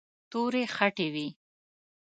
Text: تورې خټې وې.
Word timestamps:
تورې 0.29 0.63
خټې 0.75 1.07
وې. 1.13 1.27